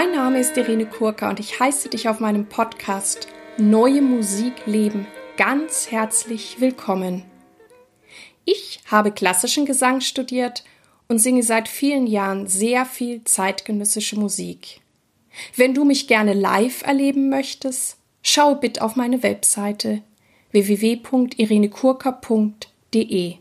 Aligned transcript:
Mein 0.00 0.12
Name 0.12 0.38
ist 0.38 0.56
Irene 0.56 0.86
Kurka 0.86 1.28
und 1.28 1.40
ich 1.40 1.58
heiße 1.58 1.88
dich 1.88 2.08
auf 2.08 2.20
meinem 2.20 2.46
Podcast 2.46 3.26
Neue 3.56 4.00
Musik 4.00 4.52
leben 4.64 5.08
ganz 5.36 5.90
herzlich 5.90 6.60
willkommen. 6.60 7.24
Ich 8.44 8.78
habe 8.86 9.10
klassischen 9.10 9.66
Gesang 9.66 10.00
studiert 10.00 10.62
und 11.08 11.18
singe 11.18 11.42
seit 11.42 11.66
vielen 11.66 12.06
Jahren 12.06 12.46
sehr 12.46 12.86
viel 12.86 13.24
zeitgenössische 13.24 14.14
Musik. 14.14 14.80
Wenn 15.56 15.74
du 15.74 15.84
mich 15.84 16.06
gerne 16.06 16.32
live 16.32 16.82
erleben 16.82 17.28
möchtest, 17.28 17.96
schau 18.22 18.54
bitte 18.54 18.82
auf 18.82 18.94
meine 18.94 19.24
Webseite 19.24 20.02
www.irenekurka.de. 20.52 23.34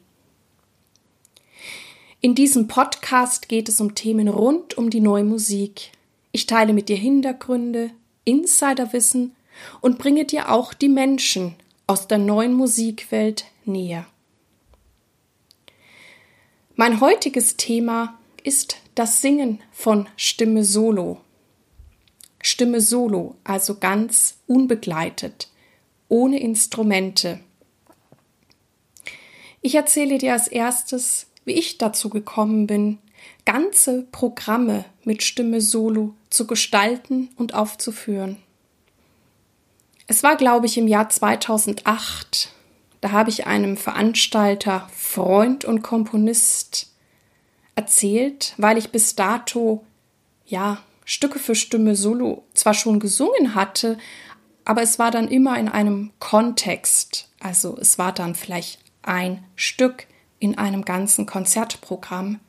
In 2.22 2.34
diesem 2.34 2.68
Podcast 2.68 3.48
geht 3.48 3.70
es 3.70 3.80
um 3.80 3.94
Themen 3.94 4.28
rund 4.28 4.76
um 4.76 4.90
die 4.90 5.02
neue 5.02 5.24
Musik. 5.24 5.92
Ich 6.38 6.46
teile 6.46 6.72
mit 6.72 6.88
dir 6.88 6.98
Hintergründe, 6.98 7.90
Insiderwissen 8.24 9.36
und 9.82 9.98
bringe 9.98 10.24
dir 10.24 10.52
auch 10.52 10.76
die 10.76 10.88
Menschen 10.88 11.56
aus 11.88 12.08
der 12.08 12.20
neuen 12.20 12.54
Musikwelt 12.54 13.46
näher. 13.66 14.06
Mein 16.76 17.02
heutiges 17.02 17.58
Thema 17.58 18.20
ist 18.44 18.78
das 18.94 19.20
Singen 19.20 19.64
von 19.72 20.08
Stimme 20.16 20.64
Solo. 20.64 21.22
Stimme 22.40 22.82
Solo, 22.82 23.34
also 23.44 23.80
ganz 23.80 24.38
unbegleitet, 24.46 25.50
ohne 26.08 26.40
Instrumente. 26.40 27.40
Ich 29.62 29.74
erzähle 29.74 30.20
dir 30.20 30.34
als 30.34 30.48
erstes, 30.48 31.32
wie 31.46 31.54
ich 31.54 31.80
dazu 31.80 32.10
gekommen 32.10 32.68
bin, 32.68 33.00
ganze 33.44 34.04
Programme 34.12 34.86
mit 35.04 35.24
Stimme 35.24 35.62
Solo 35.62 36.14
zu 36.30 36.48
gestalten 36.48 37.30
und 37.36 37.54
aufzuführen. 37.54 38.38
Es 40.08 40.24
war, 40.24 40.38
glaube 40.38 40.66
ich, 40.66 40.78
im 40.78 40.88
Jahr 40.88 41.10
2008. 41.10 42.52
Da 43.02 43.12
habe 43.12 43.30
ich 43.30 43.46
einem 43.46 43.78
Veranstalter, 43.78 44.90
Freund 44.96 45.66
und 45.66 45.82
Komponist 45.82 46.92
erzählt, 47.76 48.54
weil 48.58 48.78
ich 48.78 48.92
bis 48.92 49.16
dato, 49.16 49.86
ja, 50.46 50.80
Stücke 51.06 51.40
für 51.40 51.56
Stimme 51.56 51.96
Solo 51.96 52.44
zwar 52.54 52.74
schon 52.74 53.00
gesungen 53.00 53.56
hatte, 53.56 53.98
aber 54.66 54.82
es 54.82 55.00
war 55.00 55.12
dann 55.12 55.30
immer 55.30 55.58
in 55.58 55.70
einem 55.70 56.12
Kontext. 56.20 57.30
Also 57.40 57.78
es 57.80 57.98
war 57.98 58.12
dann 58.12 58.36
vielleicht 58.36 58.80
ein 59.04 59.46
Stück 59.56 60.08
in 60.40 60.58
einem 60.58 60.84
ganzen 60.84 61.26
Konzertprogramm. 61.26 62.40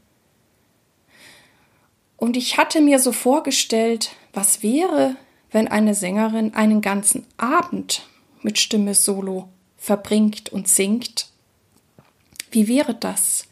Und 2.19 2.37
ich 2.37 2.59
hatte 2.59 2.81
mir 2.81 2.99
so 2.99 3.13
vorgestellt, 3.13 4.11
was 4.33 4.63
wäre, 4.63 5.17
wenn 5.53 5.69
eine 5.69 5.95
Sängerin 5.95 6.53
einen 6.53 6.83
ganzen 6.83 7.25
Abend 7.37 8.07
mit 8.43 8.59
Stimme 8.59 8.95
Solo 8.95 9.49
verbringt 9.77 10.53
und 10.53 10.69
singt? 10.69 11.29
Wie 12.51 12.67
wäre 12.67 12.95
das? 12.95 13.47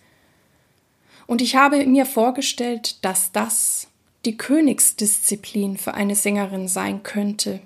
Und 1.29 1.41
ich 1.41 1.55
habe 1.55 1.87
mir 1.87 2.07
vorgestellt, 2.07 3.05
dass 3.05 3.31
das 3.31 3.87
die 4.25 4.37
Königsdisziplin 4.37 5.77
für 5.77 5.95
eine 5.95 6.17
Sängerin 6.17 6.67
sein 6.67 7.05
könnte. 7.05 7.61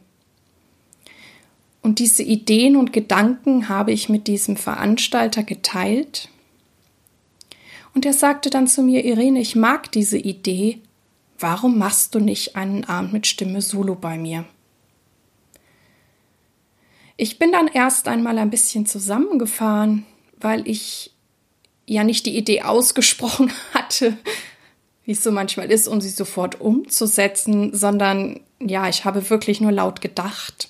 Und 1.81 1.99
diese 1.99 2.23
Ideen 2.23 2.77
und 2.77 2.93
Gedanken 2.93 3.71
habe 3.71 3.93
ich 3.93 4.11
mit 4.11 4.27
diesem 4.27 4.59
Veranstalter 4.59 5.45
geteilt. 5.45 6.29
Und 7.95 8.05
er 8.05 8.13
sagte 8.13 8.51
dann 8.51 8.67
zu 8.67 8.83
mir, 8.83 9.03
Irene, 9.03 9.41
ich 9.41 9.57
mag 9.57 9.91
diese 9.93 10.19
Idee, 10.19 10.81
Warum 11.41 11.79
machst 11.79 12.15
du 12.15 12.21
nicht 12.21 12.55
einen 12.55 12.85
Abend 12.85 13.15
mit 13.15 13.27
Stimme 13.27 13.63
Solo 13.63 13.95
bei 13.95 14.19
mir? 14.19 14.45
Ich 17.17 17.39
bin 17.39 17.51
dann 17.51 17.67
erst 17.67 18.09
einmal 18.09 18.39
ein 18.39 18.51
bisschen 18.51 18.85
zusammengefahren, 18.85 20.05
weil 20.39 20.69
ich 20.69 21.13
ja 21.87 22.05
nicht 22.05 22.27
die 22.27 22.37
Idee 22.37 22.63
ausgesprochen 22.63 23.51
hatte, 23.75 24.19
wie 25.05 25.13
es 25.13 25.23
so 25.23 25.33
manchmal 25.33 25.71
ist, 25.71 25.89
um 25.89 26.03
sie 26.03 26.11
sofort 26.11 26.61
umzusetzen, 26.61 27.75
sondern 27.75 28.41
ja, 28.61 28.89
ich 28.91 29.07
habe 29.07 29.31
wirklich 29.31 29.63
nur 29.63 29.73
laut 29.73 30.03
gedacht. 30.03 30.69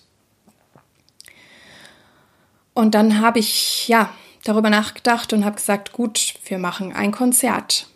Und 2.74 2.94
dann 2.94 3.20
habe 3.20 3.40
ich 3.40 3.88
ja 3.88 4.14
darüber 4.44 4.70
nachgedacht 4.70 5.32
und 5.32 5.44
habe 5.44 5.56
gesagt, 5.56 5.92
gut, 5.92 6.34
wir 6.44 6.58
machen 6.58 6.92
ein 6.92 7.10
Konzert 7.10 7.88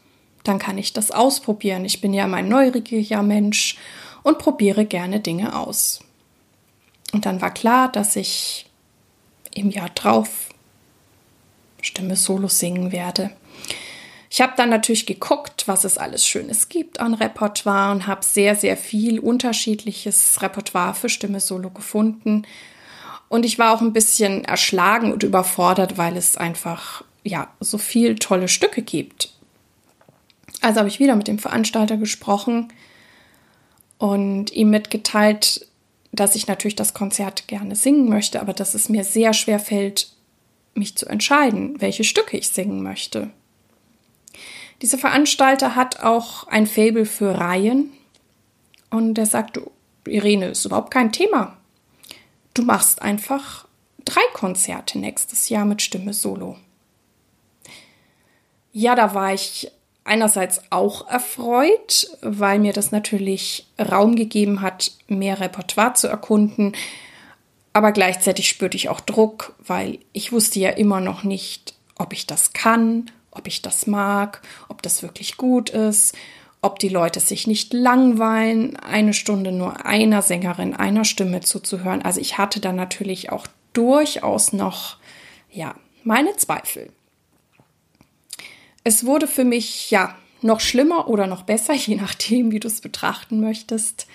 dann 0.44 0.58
kann 0.58 0.78
ich 0.78 0.92
das 0.92 1.10
ausprobieren. 1.10 1.84
Ich 1.84 2.00
bin 2.00 2.14
ja 2.14 2.26
mein 2.26 2.48
neugieriger 2.48 3.22
Mensch 3.22 3.76
und 4.22 4.38
probiere 4.38 4.84
gerne 4.84 5.20
Dinge 5.20 5.58
aus. 5.58 6.00
Und 7.12 7.26
dann 7.26 7.40
war 7.40 7.52
klar, 7.52 7.90
dass 7.90 8.16
ich 8.16 8.66
im 9.54 9.70
Jahr 9.70 9.90
drauf 9.90 10.50
Stimme 11.80 12.16
Solo 12.16 12.48
singen 12.48 12.92
werde. 12.92 13.30
Ich 14.30 14.40
habe 14.40 14.54
dann 14.56 14.68
natürlich 14.68 15.06
geguckt, 15.06 15.68
was 15.68 15.84
es 15.84 15.96
alles 15.96 16.26
Schönes 16.26 16.68
gibt 16.68 16.98
an 16.98 17.14
Repertoire 17.14 17.92
und 17.92 18.06
habe 18.06 18.24
sehr, 18.24 18.56
sehr 18.56 18.76
viel 18.76 19.20
unterschiedliches 19.20 20.42
Repertoire 20.42 20.94
für 20.94 21.08
Stimme 21.08 21.38
Solo 21.38 21.70
gefunden. 21.70 22.44
Und 23.28 23.44
ich 23.44 23.58
war 23.58 23.72
auch 23.72 23.80
ein 23.80 23.92
bisschen 23.92 24.44
erschlagen 24.44 25.12
und 25.12 25.22
überfordert, 25.22 25.98
weil 25.98 26.16
es 26.16 26.36
einfach 26.36 27.04
ja 27.22 27.48
so 27.60 27.78
viel 27.78 28.16
tolle 28.16 28.48
Stücke 28.48 28.82
gibt. 28.82 29.33
Also 30.60 30.78
habe 30.78 30.88
ich 30.88 31.00
wieder 31.00 31.16
mit 31.16 31.28
dem 31.28 31.38
Veranstalter 31.38 31.96
gesprochen 31.96 32.72
und 33.98 34.52
ihm 34.52 34.70
mitgeteilt, 34.70 35.66
dass 36.12 36.36
ich 36.36 36.46
natürlich 36.46 36.76
das 36.76 36.94
Konzert 36.94 37.48
gerne 37.48 37.76
singen 37.76 38.08
möchte, 38.08 38.40
aber 38.40 38.52
dass 38.52 38.74
es 38.74 38.88
mir 38.88 39.04
sehr 39.04 39.34
schwer 39.34 39.58
fällt, 39.58 40.12
mich 40.74 40.96
zu 40.96 41.06
entscheiden, 41.06 41.80
welche 41.80 42.04
Stücke 42.04 42.36
ich 42.36 42.48
singen 42.48 42.82
möchte. 42.82 43.30
Dieser 44.82 44.98
Veranstalter 44.98 45.76
hat 45.76 46.00
auch 46.00 46.48
ein 46.48 46.66
Faible 46.66 47.06
für 47.06 47.38
Reihen 47.38 47.92
und 48.90 49.16
er 49.18 49.26
sagte, 49.26 49.70
Irene, 50.06 50.48
ist 50.48 50.64
überhaupt 50.64 50.90
kein 50.90 51.12
Thema. 51.12 51.56
Du 52.52 52.62
machst 52.62 53.02
einfach 53.02 53.66
drei 54.04 54.20
Konzerte 54.32 54.98
nächstes 54.98 55.48
Jahr 55.48 55.64
mit 55.64 55.82
Stimme 55.82 56.12
Solo. 56.12 56.56
Ja, 58.72 58.94
da 58.94 59.14
war 59.14 59.32
ich 59.32 59.70
einerseits 60.04 60.60
auch 60.70 61.08
erfreut, 61.08 62.08
weil 62.20 62.58
mir 62.58 62.72
das 62.72 62.92
natürlich 62.92 63.66
Raum 63.78 64.16
gegeben 64.16 64.60
hat, 64.60 64.92
mehr 65.08 65.40
Repertoire 65.40 65.94
zu 65.94 66.08
erkunden. 66.08 66.74
Aber 67.72 67.90
gleichzeitig 67.92 68.48
spürte 68.48 68.76
ich 68.76 68.88
auch 68.88 69.00
Druck, 69.00 69.54
weil 69.58 69.98
ich 70.12 70.30
wusste 70.30 70.60
ja 70.60 70.70
immer 70.70 71.00
noch 71.00 71.24
nicht, 71.24 71.74
ob 71.96 72.12
ich 72.12 72.26
das 72.26 72.52
kann, 72.52 73.10
ob 73.30 73.46
ich 73.46 73.62
das 73.62 73.86
mag, 73.86 74.42
ob 74.68 74.82
das 74.82 75.02
wirklich 75.02 75.36
gut 75.36 75.70
ist, 75.70 76.14
ob 76.62 76.78
die 76.78 76.88
Leute 76.88 77.20
sich 77.20 77.46
nicht 77.46 77.72
langweilen, 77.72 78.76
eine 78.76 79.12
Stunde 79.12 79.52
nur 79.52 79.84
einer 79.84 80.22
Sängerin, 80.22 80.74
einer 80.74 81.04
Stimme 81.04 81.40
zuzuhören. 81.40 82.02
Also 82.02 82.20
ich 82.20 82.38
hatte 82.38 82.60
da 82.60 82.72
natürlich 82.72 83.32
auch 83.32 83.46
durchaus 83.72 84.52
noch, 84.52 84.96
ja, 85.50 85.74
meine 86.04 86.36
Zweifel. 86.36 86.90
Es 88.84 89.06
wurde 89.06 89.26
für 89.26 89.44
mich 89.44 89.90
ja 89.90 90.14
noch 90.42 90.60
schlimmer 90.60 91.08
oder 91.08 91.26
noch 91.26 91.42
besser, 91.42 91.74
je 91.74 91.96
nachdem, 91.96 92.52
wie 92.52 92.60
du 92.60 92.68
es 92.68 92.80
betrachten 92.80 93.40
möchtest. 93.40 94.06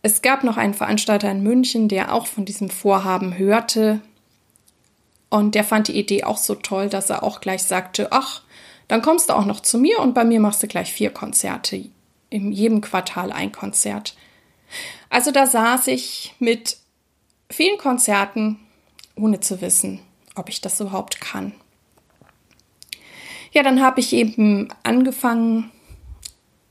Es 0.00 0.22
gab 0.22 0.44
noch 0.44 0.56
einen 0.56 0.74
Veranstalter 0.74 1.30
in 1.30 1.42
München, 1.42 1.88
der 1.88 2.14
auch 2.14 2.28
von 2.28 2.44
diesem 2.44 2.70
Vorhaben 2.70 3.36
hörte. 3.36 4.00
Und 5.28 5.54
der 5.54 5.64
fand 5.64 5.88
die 5.88 5.98
Idee 5.98 6.24
auch 6.24 6.38
so 6.38 6.54
toll, 6.54 6.88
dass 6.88 7.10
er 7.10 7.22
auch 7.22 7.40
gleich 7.40 7.64
sagte, 7.64 8.12
ach, 8.12 8.42
dann 8.86 9.02
kommst 9.02 9.28
du 9.28 9.34
auch 9.34 9.44
noch 9.44 9.60
zu 9.60 9.76
mir 9.76 9.98
und 9.98 10.14
bei 10.14 10.24
mir 10.24 10.40
machst 10.40 10.62
du 10.62 10.68
gleich 10.68 10.92
vier 10.92 11.10
Konzerte. 11.10 11.84
In 12.30 12.52
jedem 12.52 12.80
Quartal 12.80 13.32
ein 13.32 13.52
Konzert. 13.52 14.16
Also 15.10 15.30
da 15.30 15.46
saß 15.46 15.88
ich 15.88 16.34
mit 16.38 16.78
vielen 17.50 17.78
Konzerten, 17.78 18.58
ohne 19.16 19.40
zu 19.40 19.60
wissen, 19.60 20.00
ob 20.34 20.48
ich 20.48 20.60
das 20.60 20.80
überhaupt 20.80 21.20
kann. 21.20 21.52
Ja, 23.58 23.64
dann 23.64 23.82
habe 23.82 23.98
ich 23.98 24.12
eben 24.12 24.68
angefangen, 24.84 25.72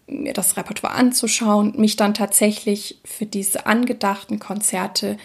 mir 0.08 0.32
das 0.32 0.56
Repertoire 0.56 0.94
anzuschauen, 0.94 1.74
mich 1.76 1.98
dann 1.98 2.14
tatsächlich 2.14 3.02
für 3.04 3.26
diese 3.26 3.66
angedachten 3.66 4.40
Konzerte 4.40 5.18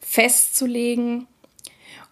festzulegen. 0.00 1.26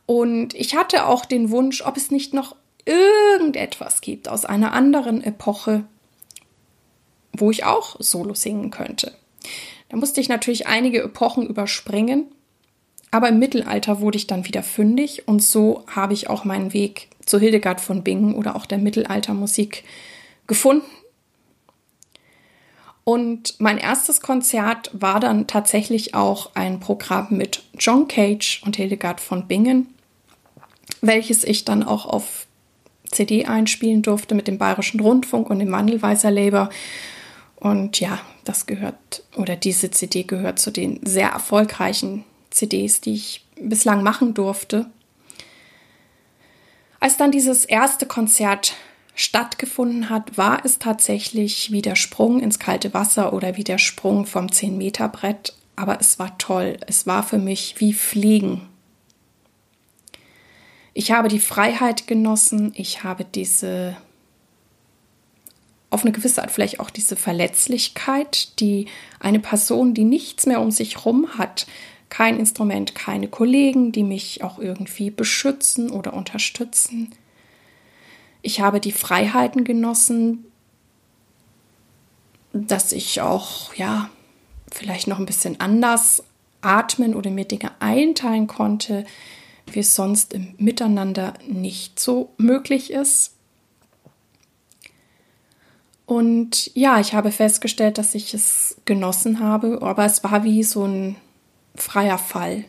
Und 0.04 0.52
ich 0.52 0.76
hatte 0.76 1.06
auch 1.06 1.24
den 1.24 1.48
Wunsch, 1.50 1.80
ob 1.80 1.96
es 1.96 2.10
nicht 2.10 2.34
noch 2.34 2.54
irgendetwas 2.84 4.02
gibt 4.02 4.28
aus 4.28 4.44
einer 4.44 4.74
anderen 4.74 5.24
Epoche, 5.24 5.84
wo 7.32 7.50
ich 7.50 7.64
auch 7.64 7.96
Solo 7.98 8.34
singen 8.34 8.70
könnte. 8.70 9.16
Da 9.88 9.96
musste 9.96 10.20
ich 10.20 10.28
natürlich 10.28 10.66
einige 10.66 11.02
Epochen 11.02 11.46
überspringen, 11.46 12.26
aber 13.12 13.28
im 13.28 13.38
Mittelalter 13.38 14.00
wurde 14.00 14.16
ich 14.16 14.26
dann 14.26 14.46
wieder 14.46 14.62
fündig 14.62 15.28
und 15.28 15.42
so 15.42 15.84
habe 15.86 16.14
ich 16.14 16.30
auch 16.30 16.44
meinen 16.44 16.72
Weg 16.72 17.08
zu 17.24 17.38
Hildegard 17.38 17.80
von 17.80 18.02
Bingen 18.02 18.34
oder 18.34 18.56
auch 18.56 18.66
der 18.66 18.78
Mittelaltermusik 18.78 19.84
gefunden. 20.46 20.86
Und 23.04 23.60
mein 23.60 23.78
erstes 23.78 24.22
Konzert 24.22 24.90
war 24.94 25.20
dann 25.20 25.46
tatsächlich 25.46 26.14
auch 26.14 26.52
ein 26.54 26.80
Programm 26.80 27.28
mit 27.30 27.64
John 27.78 28.08
Cage 28.08 28.62
und 28.64 28.76
Hildegard 28.76 29.20
von 29.20 29.46
Bingen, 29.46 29.88
welches 31.02 31.44
ich 31.44 31.64
dann 31.66 31.82
auch 31.82 32.06
auf 32.06 32.46
CD 33.10 33.44
einspielen 33.44 34.00
durfte 34.00 34.34
mit 34.34 34.48
dem 34.48 34.56
Bayerischen 34.56 35.00
Rundfunk 35.00 35.50
und 35.50 35.58
dem 35.58 35.70
Wandelweiser 35.70 36.30
Labor. 36.30 36.70
Und 37.56 38.00
ja, 38.00 38.20
das 38.44 38.64
gehört 38.64 39.24
oder 39.36 39.54
diese 39.54 39.90
CD 39.90 40.22
gehört 40.22 40.58
zu 40.58 40.70
den 40.70 40.98
sehr 41.04 41.28
erfolgreichen 41.28 42.24
CDs, 42.52 43.00
die 43.00 43.14
ich 43.14 43.46
bislang 43.56 44.02
machen 44.02 44.34
durfte. 44.34 44.86
Als 47.00 47.16
dann 47.16 47.32
dieses 47.32 47.64
erste 47.64 48.06
Konzert 48.06 48.74
stattgefunden 49.14 50.08
hat, 50.08 50.38
war 50.38 50.64
es 50.64 50.78
tatsächlich 50.78 51.72
wie 51.72 51.82
der 51.82 51.96
Sprung 51.96 52.40
ins 52.40 52.58
kalte 52.58 52.94
Wasser 52.94 53.32
oder 53.32 53.56
wie 53.56 53.64
der 53.64 53.78
Sprung 53.78 54.26
vom 54.26 54.46
10-Meter-Brett. 54.46 55.54
Aber 55.76 56.00
es 56.00 56.18
war 56.18 56.38
toll. 56.38 56.78
Es 56.86 57.06
war 57.06 57.22
für 57.22 57.38
mich 57.38 57.76
wie 57.78 57.92
Fliegen. 57.92 58.68
Ich 60.94 61.10
habe 61.10 61.28
die 61.28 61.40
Freiheit 61.40 62.06
genossen. 62.06 62.72
Ich 62.76 63.02
habe 63.02 63.24
diese, 63.24 63.96
auf 65.90 66.02
eine 66.02 66.12
gewisse 66.12 66.42
Art 66.42 66.50
vielleicht 66.50 66.80
auch 66.80 66.90
diese 66.90 67.16
Verletzlichkeit, 67.16 68.60
die 68.60 68.86
eine 69.18 69.40
Person, 69.40 69.94
die 69.94 70.04
nichts 70.04 70.46
mehr 70.46 70.60
um 70.60 70.70
sich 70.70 70.96
herum 70.96 71.38
hat, 71.38 71.66
kein 72.12 72.38
Instrument, 72.38 72.94
keine 72.94 73.26
Kollegen, 73.26 73.90
die 73.90 74.04
mich 74.04 74.44
auch 74.44 74.58
irgendwie 74.58 75.08
beschützen 75.08 75.90
oder 75.90 76.12
unterstützen, 76.12 77.10
ich 78.42 78.60
habe 78.60 78.80
die 78.80 78.92
Freiheiten 78.92 79.64
genossen, 79.64 80.44
dass 82.52 82.92
ich 82.92 83.22
auch, 83.22 83.72
ja, 83.72 84.10
vielleicht 84.70 85.06
noch 85.06 85.18
ein 85.18 85.24
bisschen 85.24 85.58
anders 85.58 86.22
atmen 86.60 87.14
oder 87.14 87.30
mir 87.30 87.46
Dinge 87.46 87.70
einteilen 87.80 88.46
konnte, 88.46 89.06
wie 89.70 89.80
es 89.80 89.94
sonst 89.94 90.34
im 90.34 90.54
Miteinander 90.58 91.32
nicht 91.48 91.98
so 91.98 92.34
möglich 92.36 92.90
ist. 92.90 93.32
Und 96.04 96.70
ja, 96.74 97.00
ich 97.00 97.14
habe 97.14 97.32
festgestellt, 97.32 97.96
dass 97.96 98.14
ich 98.14 98.34
es 98.34 98.76
genossen 98.84 99.40
habe, 99.40 99.78
aber 99.80 100.04
es 100.04 100.22
war 100.22 100.44
wie 100.44 100.62
so 100.62 100.84
ein 100.84 101.16
freier 101.74 102.18
Fall. 102.18 102.64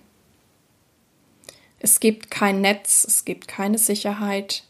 Es 1.80 2.00
gibt 2.00 2.32
kein 2.32 2.62
Netz, 2.62 3.06
es 3.08 3.26
gibt 3.26 3.48
keine 3.48 3.78
Sicherheit, 3.78 4.64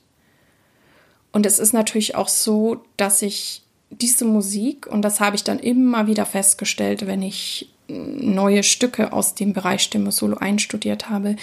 und 1.33 1.47
es 1.47 1.59
ist 1.59 1.73
natürlich 1.73 2.15
auch 2.15 2.29
so, 2.29 2.85
dass 2.95 3.21
ich 3.23 3.63
diese 3.89 4.23
Musik, 4.23 4.87
und 4.87 5.01
das 5.01 5.19
habe 5.19 5.35
ich 5.35 5.43
dann 5.43 5.59
immer 5.59 6.07
wieder 6.07 6.25
festgestellt, 6.25 7.05
wenn 7.07 7.21
ich 7.21 7.69
neue 7.87 8.63
Stücke 8.63 9.11
aus 9.11 9.35
dem 9.35 9.51
Bereich 9.51 9.81
Stimme 9.81 10.11
Solo 10.11 10.37
einstudiert 10.37 11.09
habe, 11.09 11.35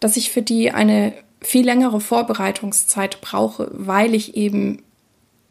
dass 0.00 0.16
ich 0.16 0.30
für 0.30 0.42
die 0.42 0.70
eine 0.70 1.14
viel 1.40 1.64
längere 1.64 2.00
Vorbereitungszeit 2.00 3.20
brauche, 3.20 3.68
weil 3.72 4.14
ich 4.14 4.36
eben 4.36 4.82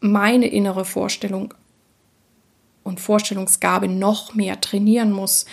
meine 0.00 0.46
innere 0.46 0.84
Vorstellung 0.84 1.52
und 2.84 3.00
Vorstellungsgabe 3.00 3.88
noch 3.88 4.34
mehr 4.34 4.60
trainieren 4.60 5.12
muss, 5.12 5.44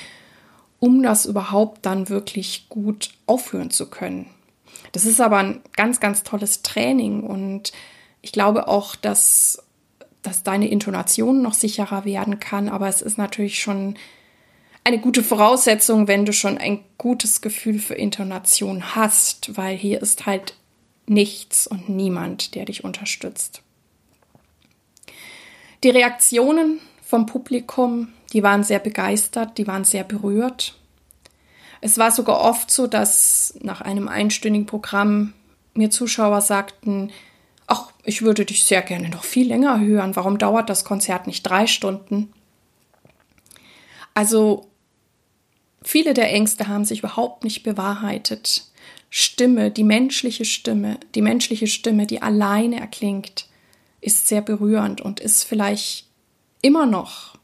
um 0.79 1.03
das 1.03 1.25
überhaupt 1.25 1.85
dann 1.85 2.09
wirklich 2.09 2.67
gut 2.69 3.11
aufführen 3.25 3.71
zu 3.71 3.89
können. 3.89 4.27
Das 4.91 5.05
ist 5.05 5.21
aber 5.21 5.37
ein 5.37 5.61
ganz, 5.75 5.99
ganz 5.99 6.23
tolles 6.23 6.61
Training 6.61 7.21
und 7.21 7.71
ich 8.21 8.31
glaube 8.31 8.67
auch, 8.67 8.95
dass, 8.95 9.63
dass 10.21 10.43
deine 10.43 10.69
Intonation 10.69 11.41
noch 11.41 11.53
sicherer 11.53 12.05
werden 12.05 12.39
kann, 12.39 12.69
aber 12.69 12.87
es 12.87 13.01
ist 13.01 13.17
natürlich 13.17 13.59
schon 13.59 13.97
eine 14.83 14.99
gute 14.99 15.23
Voraussetzung, 15.23 16.07
wenn 16.07 16.25
du 16.25 16.33
schon 16.33 16.57
ein 16.57 16.79
gutes 16.97 17.41
Gefühl 17.41 17.79
für 17.79 17.95
Intonation 17.95 18.95
hast, 18.95 19.55
weil 19.57 19.77
hier 19.77 20.01
ist 20.01 20.25
halt 20.25 20.55
nichts 21.05 21.67
und 21.67 21.89
niemand, 21.89 22.55
der 22.55 22.65
dich 22.65 22.83
unterstützt. 22.83 23.61
Die 25.83 25.89
Reaktionen 25.89 26.79
vom 27.01 27.25
Publikum, 27.25 28.09
die 28.33 28.43
waren 28.43 28.63
sehr 28.63 28.79
begeistert, 28.79 29.57
die 29.57 29.67
waren 29.67 29.83
sehr 29.83 30.03
berührt. 30.03 30.75
Es 31.81 31.97
war 31.97 32.11
sogar 32.11 32.41
oft 32.41 32.69
so, 32.71 32.87
dass 32.87 33.53
nach 33.61 33.81
einem 33.81 34.07
einstündigen 34.07 34.65
Programm 34.65 35.33
mir 35.73 35.89
Zuschauer 35.89 36.41
sagten, 36.41 37.11
ach, 37.67 37.91
ich 38.03 38.21
würde 38.21 38.45
dich 38.45 38.63
sehr 38.63 38.81
gerne 38.81 39.09
noch 39.09 39.23
viel 39.23 39.47
länger 39.47 39.79
hören. 39.79 40.15
Warum 40.15 40.37
dauert 40.37 40.69
das 40.69 40.83
Konzert 40.83 41.27
nicht 41.27 41.43
drei 41.43 41.67
Stunden? 41.67 42.33
Also 44.13 44.67
viele 45.81 46.13
der 46.13 46.31
Ängste 46.33 46.67
haben 46.67 46.85
sich 46.85 46.99
überhaupt 46.99 47.43
nicht 47.43 47.63
bewahrheitet. 47.63 48.65
Stimme, 49.09 49.71
die 49.71 49.83
menschliche 49.83 50.45
Stimme, 50.45 50.99
die 51.15 51.21
menschliche 51.21 51.67
Stimme, 51.67 52.05
die 52.05 52.21
alleine 52.21 52.79
erklingt, 52.79 53.47
ist 54.01 54.27
sehr 54.27 54.41
berührend 54.41 55.01
und 55.01 55.19
ist 55.19 55.43
vielleicht 55.43 56.05
immer 56.61 56.85
noch 56.85 57.38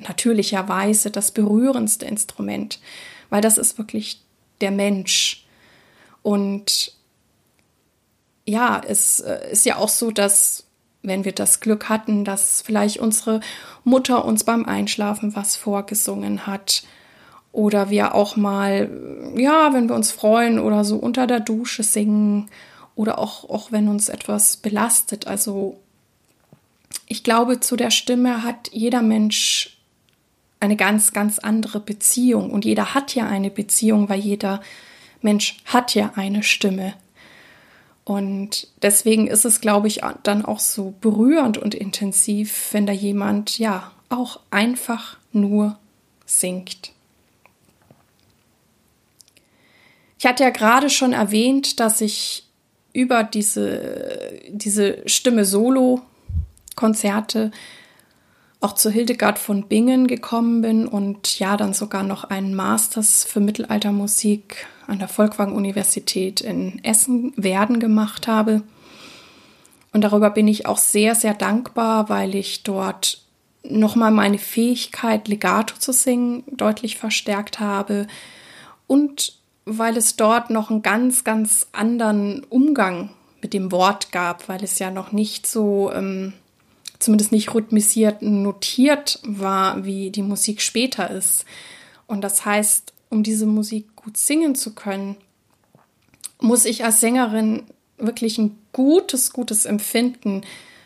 natürlicherweise 0.00 1.10
das 1.10 1.30
berührendste 1.30 2.06
Instrument, 2.06 2.80
weil 3.28 3.40
das 3.40 3.58
ist 3.58 3.78
wirklich 3.78 4.22
der 4.60 4.70
Mensch. 4.70 5.46
Und 6.22 6.94
ja, 8.46 8.80
es 8.86 9.20
äh, 9.20 9.52
ist 9.52 9.64
ja 9.64 9.76
auch 9.76 9.88
so, 9.88 10.10
dass 10.10 10.64
wenn 11.02 11.24
wir 11.24 11.32
das 11.32 11.60
Glück 11.60 11.88
hatten, 11.88 12.24
dass 12.24 12.60
vielleicht 12.62 12.98
unsere 12.98 13.40
Mutter 13.84 14.24
uns 14.24 14.44
beim 14.44 14.66
Einschlafen 14.66 15.34
was 15.34 15.56
vorgesungen 15.56 16.46
hat 16.46 16.82
oder 17.52 17.90
wir 17.90 18.14
auch 18.14 18.36
mal, 18.36 18.90
ja, 19.36 19.72
wenn 19.72 19.88
wir 19.88 19.96
uns 19.96 20.12
freuen 20.12 20.58
oder 20.58 20.84
so 20.84 20.96
unter 20.96 21.26
der 21.26 21.40
Dusche 21.40 21.82
singen 21.82 22.50
oder 22.94 23.18
auch, 23.18 23.48
auch 23.48 23.72
wenn 23.72 23.88
uns 23.88 24.08
etwas 24.08 24.58
belastet. 24.58 25.26
Also 25.26 25.78
ich 27.06 27.24
glaube, 27.24 27.60
zu 27.60 27.76
der 27.76 27.90
Stimme 27.90 28.42
hat 28.44 28.68
jeder 28.72 29.02
Mensch 29.02 29.79
eine 30.60 30.76
ganz, 30.76 31.12
ganz 31.12 31.38
andere 31.38 31.80
Beziehung 31.80 32.50
und 32.50 32.64
jeder 32.64 32.94
hat 32.94 33.14
ja 33.14 33.26
eine 33.26 33.50
Beziehung, 33.50 34.08
weil 34.08 34.20
jeder 34.20 34.60
Mensch 35.22 35.58
hat 35.64 35.94
ja 35.94 36.12
eine 36.14 36.42
Stimme. 36.42 36.94
Und 38.04 38.68
deswegen 38.82 39.26
ist 39.26 39.44
es, 39.44 39.60
glaube 39.60 39.88
ich, 39.88 40.00
dann 40.22 40.44
auch 40.44 40.60
so 40.60 40.94
berührend 41.00 41.58
und 41.58 41.74
intensiv, 41.74 42.68
wenn 42.72 42.86
da 42.86 42.92
jemand 42.92 43.58
ja 43.58 43.90
auch 44.08 44.40
einfach 44.50 45.18
nur 45.32 45.78
singt. 46.26 46.92
Ich 50.18 50.26
hatte 50.26 50.42
ja 50.42 50.50
gerade 50.50 50.90
schon 50.90 51.12
erwähnt, 51.12 51.78
dass 51.80 52.00
ich 52.00 52.44
über 52.92 53.22
diese, 53.24 54.40
diese 54.48 55.08
Stimme-Solo-Konzerte 55.08 57.52
auch 58.60 58.74
zu 58.74 58.90
Hildegard 58.90 59.38
von 59.38 59.66
Bingen 59.66 60.06
gekommen 60.06 60.60
bin 60.60 60.86
und 60.86 61.38
ja, 61.38 61.56
dann 61.56 61.72
sogar 61.72 62.02
noch 62.02 62.24
einen 62.24 62.54
Masters 62.54 63.24
für 63.24 63.40
Mittelaltermusik 63.40 64.66
an 64.86 64.98
der 64.98 65.08
Volkwang-Universität 65.08 66.42
in 66.42 66.82
Essen-Werden 66.84 67.80
gemacht 67.80 68.28
habe. 68.28 68.62
Und 69.92 70.02
darüber 70.02 70.30
bin 70.30 70.46
ich 70.46 70.66
auch 70.66 70.78
sehr, 70.78 71.14
sehr 71.14 71.34
dankbar, 71.34 72.08
weil 72.10 72.34
ich 72.34 72.62
dort 72.62 73.22
nochmal 73.62 74.10
meine 74.10 74.38
Fähigkeit, 74.38 75.28
Legato 75.28 75.76
zu 75.78 75.92
singen, 75.92 76.44
deutlich 76.50 76.98
verstärkt 76.98 77.60
habe 77.60 78.06
und 78.86 79.34
weil 79.64 79.96
es 79.96 80.16
dort 80.16 80.50
noch 80.50 80.70
einen 80.70 80.82
ganz, 80.82 81.24
ganz 81.24 81.66
anderen 81.72 82.44
Umgang 82.44 83.10
mit 83.42 83.52
dem 83.52 83.72
Wort 83.72 84.12
gab, 84.12 84.48
weil 84.48 84.64
es 84.64 84.78
ja 84.78 84.90
noch 84.90 85.12
nicht 85.12 85.46
so 85.46 85.92
ähm, 85.92 86.32
zumindest 87.00 87.32
nicht 87.32 87.52
rhythmisiert 87.52 88.22
notiert 88.22 89.18
war, 89.24 89.84
wie 89.84 90.10
die 90.10 90.22
Musik 90.22 90.62
später 90.62 91.10
ist. 91.10 91.44
Und 92.06 92.22
das 92.22 92.44
heißt, 92.44 92.92
um 93.08 93.22
diese 93.22 93.46
Musik 93.46 93.96
gut 93.96 94.16
singen 94.16 94.54
zu 94.54 94.74
können, 94.74 95.16
muss 96.40 96.64
ich 96.64 96.84
als 96.84 97.00
Sängerin 97.00 97.64
wirklich 97.98 98.38
ein 98.38 98.56
gutes, 98.72 99.32
gutes 99.32 99.66
Empfinden 99.66 100.42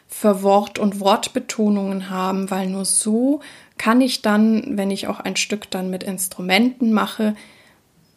für 0.09 0.43
Wort 0.43 0.79
und 0.79 1.01
Wortbetonungen 1.01 2.11
haben, 2.11 2.51
weil 2.51 2.69
nur 2.69 2.85
so 2.85 3.41
kann 3.79 4.01
ich 4.01 4.23
dann, 4.23 4.79
wenn 4.79 4.91
ich 4.91 5.09
auch 5.09 5.21
ein 5.21 5.37
Stück 5.37 5.71
dann 5.71 5.91
mit 5.91 6.03
Instrumenten 6.03 6.93
mache, 6.93 7.35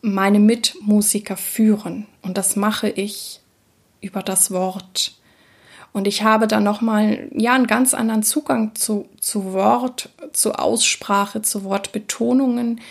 meine 0.01 0.39
Mitmusiker 0.39 1.37
führen. 1.37 2.05
Und 2.21 2.37
das 2.37 2.55
mache 2.55 2.89
ich 2.89 3.41
über 4.01 4.21
das 4.21 4.51
Wort. 4.51 5.17
Und 5.93 6.07
ich 6.07 6.23
habe 6.23 6.47
dann 6.47 6.63
nochmal, 6.63 7.29
ja, 7.33 7.53
einen 7.53 7.67
ganz 7.67 7.93
anderen 7.93 8.23
Zugang 8.23 8.75
zu, 8.75 9.07
zu 9.19 9.53
Wort, 9.53 10.09
zu 10.33 10.53
Aussprache, 10.53 11.41
zu 11.41 11.63
Wortbetonungen 11.63 12.81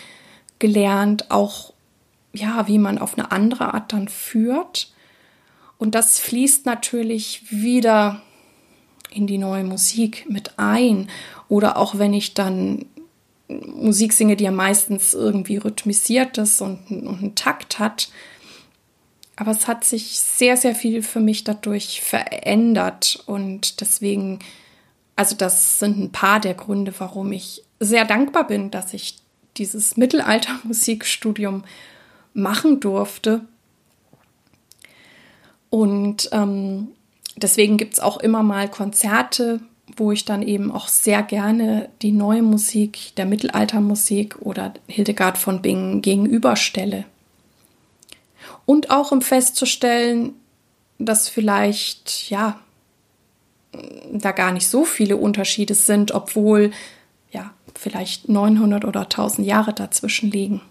gelernt, 0.59 1.31
auch, 1.31 1.73
ja, 2.33 2.67
wie 2.67 2.79
man 2.79 2.97
auf 2.97 3.17
eine 3.17 3.31
andere 3.31 3.73
Art 3.73 3.93
dann 3.93 4.07
führt. 4.07 4.91
Und 5.77 5.95
das 5.95 6.19
fließt 6.19 6.65
natürlich 6.65 7.43
wieder 7.49 8.21
in 9.11 9.27
die 9.27 9.37
neue 9.37 9.63
Musik 9.63 10.25
mit 10.29 10.57
ein. 10.57 11.09
Oder 11.49 11.77
auch 11.77 11.97
wenn 11.97 12.13
ich 12.13 12.33
dann 12.33 12.85
Musik 13.47 14.13
singe, 14.13 14.35
die 14.35 14.43
ja 14.43 14.51
meistens 14.51 15.13
irgendwie 15.13 15.57
rhythmisiert 15.57 16.37
ist 16.37 16.61
und, 16.61 16.79
und 16.89 17.19
einen 17.19 17.35
Takt 17.35 17.79
hat. 17.79 18.09
Aber 19.37 19.51
es 19.51 19.67
hat 19.67 19.83
sich 19.83 20.19
sehr, 20.19 20.57
sehr 20.57 20.75
viel 20.75 21.03
für 21.03 21.19
mich 21.19 21.43
dadurch 21.43 22.01
verändert. 22.01 23.23
Und 23.27 23.79
deswegen, 23.79 24.39
also 25.15 25.35
das 25.35 25.79
sind 25.79 25.97
ein 25.99 26.11
paar 26.11 26.39
der 26.39 26.55
Gründe, 26.55 26.93
warum 26.97 27.31
ich 27.31 27.63
sehr 27.79 28.03
dankbar 28.03 28.47
bin, 28.47 28.71
dass 28.71 28.93
ich 28.93 29.19
dieses 29.55 29.95
Mittelaltermusikstudium 29.95 31.63
machen 32.33 32.79
durfte. 32.79 33.41
Und 35.69 36.29
ähm, 36.31 36.89
deswegen 37.35 37.77
gibt 37.77 37.93
es 37.93 37.99
auch 37.99 38.17
immer 38.17 38.41
mal 38.41 38.67
Konzerte, 38.69 39.59
wo 39.95 40.11
ich 40.11 40.25
dann 40.25 40.41
eben 40.41 40.71
auch 40.71 40.87
sehr 40.87 41.21
gerne 41.21 41.89
die 42.01 42.11
neue 42.11 42.41
Musik 42.41 43.15
der 43.17 43.27
Mittelaltermusik 43.27 44.37
oder 44.41 44.73
Hildegard 44.87 45.37
von 45.37 45.61
Bingen 45.61 46.01
gegenüberstelle. 46.01 47.05
Und 48.67 48.91
auch 48.91 49.13
um 49.13 49.21
festzustellen, 49.21 50.33
dass 50.99 51.29
vielleicht, 51.29 52.29
ja, 52.29 52.59
da 54.11 54.33
gar 54.33 54.51
nicht 54.51 54.67
so 54.67 54.83
viele 54.83 55.15
Unterschiede 55.15 55.73
sind, 55.73 56.11
obwohl, 56.11 56.71
ja, 57.31 57.53
vielleicht 57.75 58.27
900 58.27 58.83
oder 58.83 59.03
1000 59.03 59.47
Jahre 59.47 59.73
dazwischen 59.73 60.29
liegen. 60.31 60.61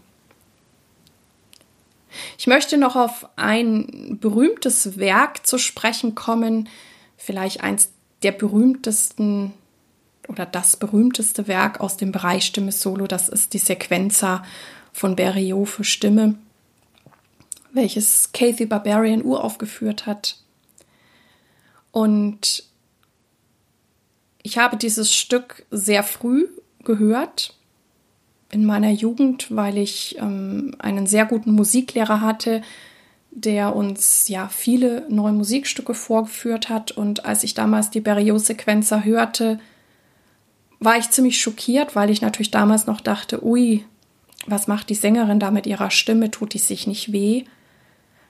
Ich 2.37 2.47
möchte 2.47 2.77
noch 2.77 2.97
auf 2.97 3.29
ein 3.37 4.19
berühmtes 4.21 4.99
Werk 4.99 5.47
zu 5.47 5.57
sprechen 5.57 6.15
kommen, 6.15 6.69
vielleicht 7.17 7.63
eins 7.63 7.89
der 8.23 8.33
berühmtesten 8.33 9.55
oder 10.29 10.45
das 10.45 10.77
berühmteste 10.77 11.49
Werk 11.49 11.81
aus 11.81 11.97
dem 11.97 12.13
Bereich 12.13 12.45
Stimme 12.45 12.73
Solo, 12.73 13.07
das 13.07 13.31
ist 13.31 13.55
die 13.55 13.59
Sequenza 13.59 14.43
von 14.93 15.17
Berriot 15.17 15.69
für 15.69 15.85
Stimme, 15.85 16.35
welches 17.77 18.33
Kathy 18.33 18.67
Barbarian 18.67 19.23
uraufgeführt 19.23 20.07
hat. 20.07 20.39
Und 21.93 22.65
ich 24.43 24.59
habe 24.59 24.77
dieses 24.77 25.15
Stück 25.15 25.65
sehr 25.71 26.03
früh 26.03 26.49
gehört 26.85 27.55
in 28.51 28.65
meiner 28.65 28.91
Jugend, 28.91 29.55
weil 29.55 29.77
ich 29.79 30.17
ähm, 30.19 30.75
einen 30.79 31.07
sehr 31.07 31.27
guten 31.27 31.53
Musiklehrer 31.53 32.21
hatte, 32.21 32.63
der 33.31 33.75
uns 33.75 34.29
ja 34.29 34.49
viele 34.49 35.07
neue 35.11 35.33
Musikstücke 35.33 35.95
vorgeführt 35.95 36.69
hat. 36.69 36.93
Und 36.93 37.25
als 37.25 37.45
ich 37.45 37.55
damals 37.55 37.91
die 37.91 38.01
Berriot-Sequenzer 38.01 39.05
hörte, 39.05 39.59
war 40.79 40.97
ich 40.97 41.11
ziemlich 41.11 41.41
schockiert, 41.41 41.97
weil 41.97 42.11
ich 42.11 42.23
natürlich 42.23 42.51
damals 42.51 42.87
noch 42.87 43.01
dachte, 43.01 43.45
ui, 43.45 43.85
was 44.47 44.69
macht 44.69 44.91
die 44.91 44.95
Sängerin 44.95 45.41
da 45.41 45.51
mit 45.51 45.67
ihrer 45.67 45.91
Stimme? 45.91 46.31
Tut 46.31 46.55
die 46.55 46.59
sich 46.59 46.87
nicht 46.87 47.13
weh? 47.13 47.45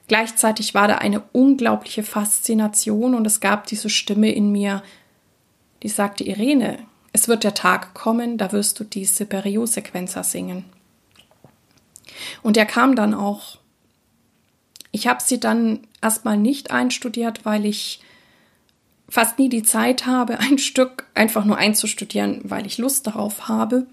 Gleichzeitig 0.08 0.74
war 0.74 0.88
da 0.88 0.98
eine 0.98 1.22
unglaubliche 1.32 2.02
Faszination 2.02 3.14
und 3.14 3.26
es 3.26 3.40
gab 3.40 3.66
diese 3.66 3.90
Stimme 3.90 4.30
in 4.30 4.52
mir, 4.52 4.82
die 5.82 5.88
sagte, 5.88 6.24
Irene, 6.24 6.78
es 7.12 7.28
wird 7.28 7.44
der 7.44 7.54
Tag 7.54 7.94
kommen, 7.94 8.38
da 8.38 8.52
wirst 8.52 8.78
du 8.78 8.84
diese 8.84 9.26
Berriot-Sequenzer 9.26 10.22
singen. 10.22 10.64
Und 12.42 12.56
er 12.56 12.66
kam 12.66 12.94
dann 12.94 13.14
auch 13.14 13.58
ich 14.96 15.06
habe 15.06 15.22
sie 15.22 15.38
dann 15.38 15.80
erstmal 16.00 16.38
nicht 16.38 16.70
einstudiert, 16.70 17.44
weil 17.44 17.66
ich 17.66 18.00
fast 19.10 19.38
nie 19.38 19.50
die 19.50 19.62
Zeit 19.62 20.06
habe, 20.06 20.38
ein 20.40 20.56
Stück 20.56 21.06
einfach 21.14 21.44
nur 21.44 21.58
einzustudieren, 21.58 22.40
weil 22.44 22.64
ich 22.64 22.78
Lust 22.78 23.06
darauf 23.06 23.46
habe, 23.46 23.86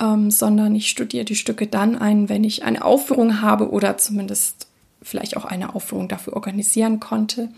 ähm, 0.00 0.30
sondern 0.30 0.74
ich 0.74 0.88
studiere 0.88 1.24
die 1.24 1.36
Stücke 1.36 1.66
dann 1.66 1.96
ein, 1.96 2.28
wenn 2.28 2.44
ich 2.44 2.64
eine 2.64 2.84
Aufführung 2.84 3.40
habe 3.40 3.70
oder 3.70 3.98
zumindest 3.98 4.68
vielleicht 5.02 5.36
auch 5.36 5.44
eine 5.44 5.74
Aufführung 5.74 6.08
dafür 6.08 6.34
organisieren 6.34 7.00
konnte. 7.00 7.48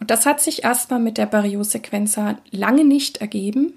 Und 0.00 0.10
das 0.10 0.26
hat 0.26 0.40
sich 0.40 0.64
erstmal 0.64 0.98
mit 0.98 1.16
der 1.16 1.26
Barriot-Sequenza 1.26 2.38
lange 2.50 2.84
nicht 2.84 3.18
ergeben. 3.18 3.72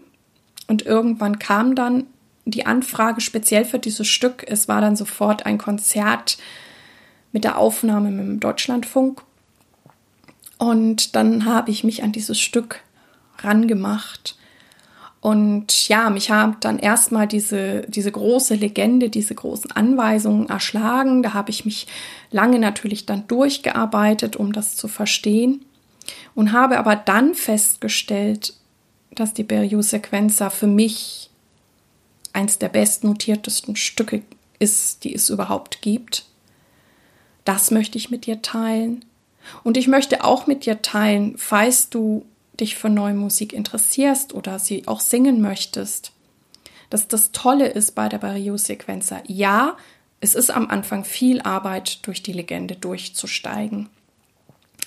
Und 0.68 0.86
irgendwann 0.86 1.38
kam 1.38 1.76
dann 1.76 2.06
die 2.46 2.66
Anfrage 2.66 3.22
speziell 3.22 3.66
für 3.66 3.80
dieses 3.80 4.08
Stück. 4.08 4.44
Es 4.48 4.68
war 4.68 4.82
dann 4.82 4.96
sofort 4.96 5.46
ein 5.46 5.58
Konzert 5.58 6.38
mit 7.32 7.44
der 7.44 7.58
Aufnahme 7.58 8.10
dem 8.10 8.40
Deutschlandfunk. 8.40 9.22
Und 10.58 11.16
dann 11.16 11.46
habe 11.46 11.70
ich 11.70 11.84
mich 11.84 12.02
an 12.02 12.12
dieses 12.12 12.40
Stück 12.40 12.82
rangemacht. 13.40 14.38
Und 15.26 15.88
ja, 15.88 16.12
mich 16.12 16.30
hat 16.30 16.64
dann 16.66 16.78
erstmal 16.78 17.26
diese, 17.26 17.82
diese 17.88 18.12
große 18.12 18.54
Legende, 18.54 19.10
diese 19.10 19.34
großen 19.34 19.72
Anweisungen 19.72 20.50
erschlagen. 20.50 21.24
Da 21.24 21.34
habe 21.34 21.50
ich 21.50 21.66
mich 21.66 21.88
lange 22.30 22.60
natürlich 22.60 23.08
dann 23.08 23.26
durchgearbeitet, 23.26 24.36
um 24.36 24.54
das 24.54 24.76
zu 24.76 24.88
verstehen. 24.88 25.66
Und 26.36 26.52
habe 26.52 26.78
aber 26.78 26.96
dann 26.96 27.34
festgestellt, 27.34 28.54
dass 29.16 29.34
die 29.34 29.42
Berriot-Sequenza 29.42 30.52
für 30.52 30.68
mich 30.68 31.32
eins 32.32 32.60
der 32.60 32.70
bestnotiertesten 32.70 33.76
Stücke 33.76 34.22
ist, 34.60 35.06
die 35.06 35.16
es 35.16 35.32
überhaupt 35.32 35.82
gibt. 35.82 36.28
Das 37.46 37.72
möchte 37.72 37.98
ich 37.98 38.12
mit 38.12 38.28
dir 38.28 38.44
teilen. 38.44 39.04
Und 39.64 39.76
ich 39.76 39.88
möchte 39.88 40.24
auch 40.24 40.46
mit 40.46 40.68
dir 40.68 40.84
teilen, 40.84 41.34
falls 41.36 41.90
du 41.90 42.28
dich 42.60 42.76
für 42.76 42.90
neue 42.90 43.14
Musik 43.14 43.54
interessierst 43.54 44.34
oder 44.34 44.60
sie 44.60 44.88
auch 44.88 45.00
singen 45.00 45.42
möchtest, 45.42 46.12
dass 46.90 47.08
das 47.08 47.32
Tolle 47.32 47.68
ist 47.68 47.96
bei 47.96 48.10
der 48.10 48.20
Barrio-Sequenzer. 48.20 49.24
Ja, 49.28 49.78
es 50.22 50.36
ist 50.36 50.52
am 50.52 50.70
Anfang 50.70 51.04
viel 51.04 51.42
Arbeit, 51.42 52.06
durch 52.08 52.24
die 52.24 52.34
Legende 52.34 52.76
durchzusteigen. 52.76 53.90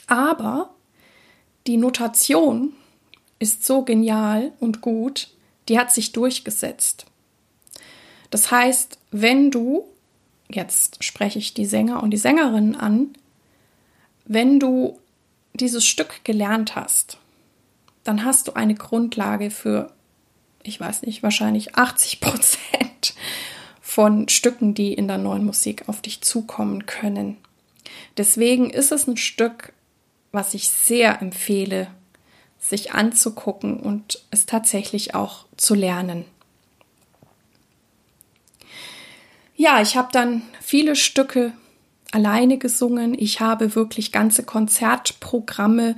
Aber 0.07 0.71
die 1.67 1.77
Notation 1.77 2.73
ist 3.39 3.65
so 3.65 3.83
genial 3.83 4.53
und 4.59 4.81
gut, 4.81 5.29
die 5.69 5.79
hat 5.79 5.93
sich 5.93 6.13
durchgesetzt. 6.13 7.07
Das 8.31 8.51
heißt, 8.51 8.99
wenn 9.11 9.51
du 9.51 9.85
jetzt 10.51 11.03
spreche 11.05 11.39
ich 11.39 11.55
die 11.55 11.67
Sänger 11.67 12.03
und 12.03 12.11
die 12.11 12.17
Sängerinnen 12.17 12.75
an, 12.75 13.11
wenn 14.25 14.59
du 14.59 14.99
dieses 15.55 15.85
Stück 15.85 16.25
gelernt 16.25 16.77
hast, 16.77 17.19
dann 18.05 18.25
hast 18.25 18.49
du 18.49 18.53
eine 18.53 18.75
Grundlage 18.75 19.51
für, 19.51 19.93
ich 20.63 20.81
weiß 20.81 21.03
nicht, 21.03 21.23
wahrscheinlich 21.23 21.77
80 21.77 22.21
Prozent 22.21 23.15
von 23.81 24.29
Stücken, 24.29 24.75
die 24.75 24.95
in 24.95 25.09
der 25.09 25.19
neuen 25.19 25.45
Musik 25.45 25.89
auf 25.89 26.01
dich 26.03 26.21
zukommen 26.21 26.87
können. 26.87 27.37
Deswegen 28.17 28.71
ist 28.71 28.93
es 28.93 29.07
ein 29.07 29.17
Stück, 29.17 29.73
was 30.33 30.55
ich 30.55 30.69
sehr 30.69 31.23
empfehle, 31.23 31.89
sich 32.59 32.93
anzugucken 32.93 33.79
und 33.81 34.23
es 34.31 34.47
tatsächlich 34.47 35.15
auch 35.15 35.47
zu 35.57 35.75
lernen. 35.75 36.25
ja, 39.59 39.83
ich 39.83 39.97
habe 39.97 40.09
dann 40.13 40.43
viele 40.61 40.95
Stücke 40.95 41.53
alleine 42.13 42.59
gesungen. 42.59 43.15
Ich 43.19 43.41
habe 43.41 43.75
wirklich 43.75 44.13
ganze 44.13 44.45
Konzertprogramme 44.45 45.97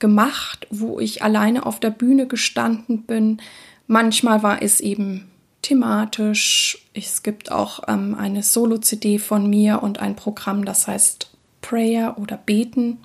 gemacht, 0.00 0.66
wo 0.70 0.98
ich 0.98 1.22
alleine 1.22 1.66
auf 1.66 1.78
der 1.78 1.90
Bühne 1.90 2.26
gestanden 2.26 3.02
bin. 3.02 3.40
Manchmal 3.86 4.42
war 4.42 4.62
es 4.62 4.80
eben 4.80 5.30
thematisch. 5.62 6.78
Es 6.94 7.22
gibt 7.22 7.52
auch 7.52 7.80
ähm, 7.86 8.16
eine 8.18 8.42
Solo-CD 8.42 9.18
von 9.18 9.48
mir 9.48 9.82
und 9.82 10.00
ein 10.00 10.16
Programm, 10.16 10.64
das 10.64 10.88
heißt 10.88 11.30
Prayer 11.60 12.16
oder 12.18 12.36
Beten, 12.36 12.98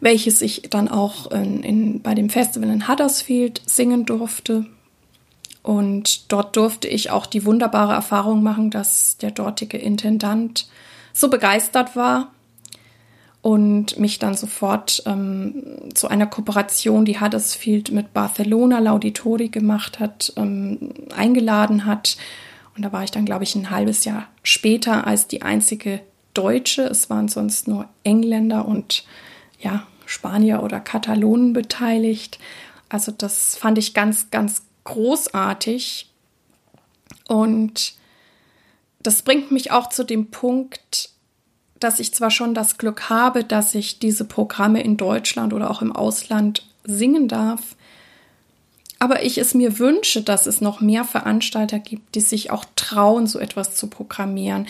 welches 0.00 0.40
ich 0.40 0.62
dann 0.70 0.88
auch 0.88 1.30
in, 1.32 1.62
in, 1.62 2.02
bei 2.02 2.14
dem 2.14 2.30
Festival 2.30 2.70
in 2.70 2.88
Huddersfield 2.88 3.60
singen 3.66 4.06
durfte. 4.06 4.66
Und 5.62 6.32
dort 6.32 6.56
durfte 6.56 6.88
ich 6.88 7.10
auch 7.10 7.26
die 7.26 7.44
wunderbare 7.44 7.92
Erfahrung 7.92 8.42
machen, 8.42 8.70
dass 8.70 9.18
der 9.18 9.32
dortige 9.32 9.76
Intendant 9.76 10.68
so 11.12 11.28
begeistert 11.28 11.96
war 11.96 12.30
und 13.40 13.98
mich 13.98 14.18
dann 14.18 14.34
sofort 14.34 15.02
ähm, 15.06 15.62
zu 15.94 16.08
einer 16.08 16.26
Kooperation, 16.26 17.04
die 17.04 17.20
Huddersfield 17.20 17.90
mit 17.90 18.12
Barcelona 18.12 18.78
Lauditori 18.80 19.48
gemacht 19.48 20.00
hat, 20.00 20.32
ähm, 20.36 20.92
eingeladen 21.14 21.86
hat. 21.86 22.16
Und 22.76 22.82
da 22.82 22.92
war 22.92 23.04
ich 23.04 23.10
dann, 23.10 23.24
glaube 23.24 23.44
ich, 23.44 23.54
ein 23.54 23.70
halbes 23.70 24.04
Jahr 24.04 24.26
später 24.42 25.06
als 25.06 25.28
die 25.28 25.42
einzige 25.42 26.00
Deutsche. 26.34 26.82
Es 26.82 27.10
waren 27.10 27.28
sonst 27.28 27.68
nur 27.68 27.88
Engländer 28.04 28.66
und 28.66 29.04
ja, 29.60 29.86
Spanier 30.06 30.62
oder 30.62 30.80
Katalonen 30.80 31.52
beteiligt. 31.52 32.38
Also 32.88 33.12
das 33.12 33.56
fand 33.56 33.78
ich 33.78 33.94
ganz, 33.94 34.30
ganz 34.30 34.62
großartig. 34.84 36.10
Und 37.28 37.94
das 39.00 39.22
bringt 39.22 39.50
mich 39.50 39.70
auch 39.70 39.90
zu 39.90 40.04
dem 40.04 40.30
Punkt, 40.30 41.10
dass 41.80 42.00
ich 42.00 42.14
zwar 42.14 42.30
schon 42.30 42.54
das 42.54 42.78
Glück 42.78 43.08
habe, 43.08 43.44
dass 43.44 43.74
ich 43.74 43.98
diese 43.98 44.24
Programme 44.24 44.82
in 44.82 44.96
Deutschland 44.96 45.52
oder 45.52 45.70
auch 45.70 45.82
im 45.82 45.94
Ausland 45.94 46.66
singen 46.84 47.28
darf, 47.28 47.76
aber 48.98 49.22
ich 49.22 49.38
es 49.38 49.54
mir 49.54 49.78
wünsche, 49.78 50.22
dass 50.22 50.46
es 50.46 50.60
noch 50.60 50.80
mehr 50.80 51.04
Veranstalter 51.04 51.78
gibt, 51.78 52.14
die 52.14 52.20
sich 52.20 52.50
auch 52.50 52.64
trauen, 52.74 53.26
so 53.26 53.38
etwas 53.38 53.76
zu 53.76 53.86
programmieren, 53.86 54.66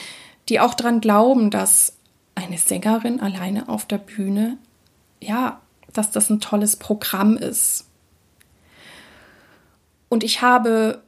die 0.49 0.61
auch 0.61 0.75
daran 0.75 1.01
glauben, 1.01 1.51
dass 1.51 1.95
eine 2.35 2.59
Sängerin 2.59 3.21
alleine 3.21 3.69
auf 3.69 3.87
der 3.87 3.99
Bühne, 3.99 4.59
ja, 5.21 5.61
dass 5.93 6.11
das 6.11 6.29
ein 6.31 6.41
tolles 6.41 6.77
Programm 6.77 7.37
ist. 7.37 7.87
Und 10.09 10.25
ich 10.25 10.43
habe 10.43 11.03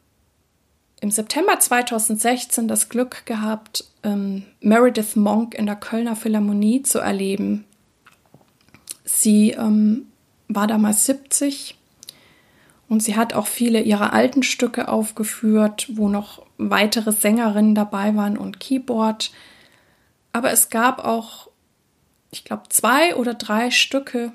im 1.01 1.11
September 1.11 1.59
2016 1.59 2.69
das 2.69 2.89
Glück 2.89 3.25
gehabt, 3.27 3.85
ähm, 4.03 4.45
Meredith 4.61 5.17
Monk 5.17 5.55
in 5.55 5.67
der 5.67 5.77
Kölner 5.77 6.17
Philharmonie 6.17 6.83
zu 6.83 6.99
erleben. 6.99 7.65
Sie 9.05 9.51
ähm, 9.51 10.07
war 10.49 10.67
damals 10.67 11.07
70 11.07 11.77
und 12.89 13.03
sie 13.03 13.17
hat 13.17 13.35
auch 13.35 13.47
viele 13.47 13.81
ihrer 13.81 14.13
alten 14.13 14.43
Stücke 14.43 14.89
aufgeführt, 14.89 15.89
wo 15.95 16.09
noch 16.09 16.45
weitere 16.59 17.13
Sängerinnen 17.13 17.75
dabei 17.75 18.17
waren 18.17 18.37
und 18.37 18.61
Keyboard. 18.61 19.31
Aber 20.33 20.51
es 20.51 20.71
gab 20.71 21.05
auch, 21.05 21.49
ich 22.31 22.45
glaube, 22.45 22.65
zwei 22.69 23.15
oder 23.17 23.35
drei 23.35 23.71
Stücke. 23.71 24.33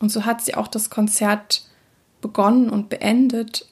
Und 0.00 0.10
so 0.10 0.24
hat 0.24 0.42
sie 0.42 0.54
auch 0.54 0.68
das 0.68 0.90
Konzert 0.90 1.66
begonnen 2.20 2.70
und 2.70 2.88
beendet, 2.88 3.66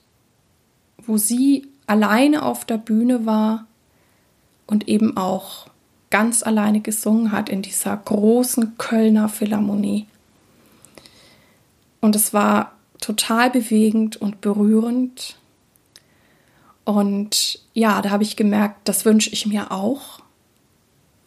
wo 0.99 1.17
sie 1.17 1.67
alleine 1.87 2.43
auf 2.43 2.65
der 2.65 2.79
Bühne 2.79 3.27
war 3.27 3.67
und 4.67 4.89
eben 4.89 5.17
auch 5.17 5.67
ganz 6.11 6.43
alleine 6.43 6.81
gesungen 6.81 7.33
hat 7.33 7.49
in 7.49 7.63
dieser 7.63 7.97
großen 7.97 8.79
Kölner 8.79 9.29
Philharmonie. 9.29 10.07
Und 12.01 12.15
es 12.15 12.33
war 12.33 12.73
total 13.01 13.51
bewegend 13.51 14.17
und 14.17 14.41
berührend. 14.41 15.37
Und 16.85 17.61
ja, 17.73 18.01
da 18.03 18.11
habe 18.11 18.23
ich 18.23 18.37
gemerkt, 18.37 18.89
das 18.89 19.05
wünsche 19.05 19.31
ich 19.31 19.47
mir 19.47 19.73
auch, 19.73 20.21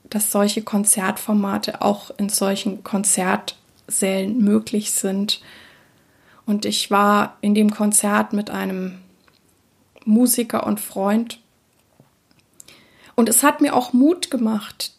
dass 0.10 0.32
solche 0.32 0.62
Konzertformate 0.62 1.82
auch 1.82 2.12
in 2.17 2.29
solchen 2.29 2.84
Konzertsälen 2.84 4.44
möglich 4.44 4.91
sind. 4.91 5.41
Und 6.46 6.65
ich 6.65 6.91
war 6.91 7.38
in 7.41 7.53
dem 7.53 7.72
Konzert 7.72 8.34
mit 8.34 8.50
einem 8.50 9.00
Musiker 10.06 10.65
und 10.65 10.79
Freund. 10.79 11.39
Und 13.18 13.30
es 13.30 13.42
hat 13.42 13.62
mir 13.62 13.76
auch 13.76 13.94
Mut 13.94 14.30
gemacht, 14.30 14.94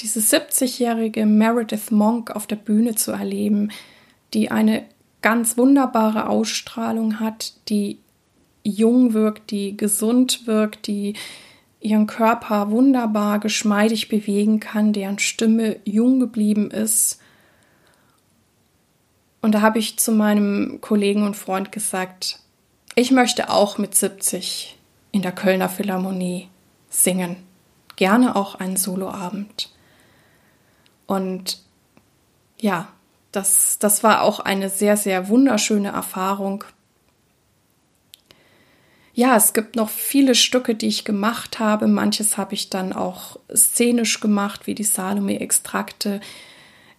diese 0.00 0.20
70-jährige 0.20 1.24
Meredith 1.24 1.90
Monk 1.90 2.30
auf 2.30 2.46
der 2.46 2.56
Bühne 2.56 2.94
zu 2.94 3.10
erleben, 3.10 3.70
die 4.34 4.50
eine 4.50 4.84
ganz 5.22 5.56
wunderbare 5.56 6.28
Ausstrahlung 6.28 7.20
hat, 7.20 7.54
die 7.70 7.98
jung 8.64 9.14
wirkt, 9.14 9.50
die 9.50 9.78
gesund 9.78 10.46
wirkt, 10.46 10.86
die 10.86 11.14
ihren 11.80 12.06
Körper 12.06 12.70
wunderbar 12.70 13.40
geschmeidig 13.40 14.08
bewegen 14.08 14.60
kann, 14.60 14.92
deren 14.92 15.18
Stimme 15.18 15.76
jung 15.84 16.20
geblieben 16.20 16.70
ist. 16.70 17.18
Und 19.40 19.52
da 19.52 19.62
habe 19.62 19.78
ich 19.78 19.98
zu 19.98 20.12
meinem 20.12 20.82
Kollegen 20.82 21.24
und 21.24 21.34
Freund 21.34 21.72
gesagt, 21.72 22.40
ich 22.94 23.10
möchte 23.10 23.48
auch 23.48 23.78
mit 23.78 23.94
70 23.94 24.76
in 25.12 25.22
der 25.22 25.32
Kölner 25.32 25.70
Philharmonie 25.70 26.50
singen. 26.92 27.36
Gerne 27.96 28.36
auch 28.36 28.54
einen 28.54 28.76
Soloabend. 28.76 29.70
Und 31.06 31.60
ja, 32.60 32.88
das, 33.32 33.78
das 33.78 34.04
war 34.04 34.22
auch 34.22 34.40
eine 34.40 34.68
sehr, 34.68 34.96
sehr 34.96 35.28
wunderschöne 35.28 35.88
Erfahrung. 35.88 36.64
Ja, 39.14 39.36
es 39.36 39.52
gibt 39.52 39.76
noch 39.76 39.90
viele 39.90 40.34
Stücke, 40.34 40.74
die 40.74 40.86
ich 40.86 41.04
gemacht 41.04 41.58
habe. 41.58 41.86
Manches 41.86 42.38
habe 42.38 42.54
ich 42.54 42.70
dann 42.70 42.92
auch 42.92 43.38
szenisch 43.54 44.20
gemacht, 44.20 44.66
wie 44.66 44.74
die 44.74 44.84
Salome-Extrakte. 44.84 46.20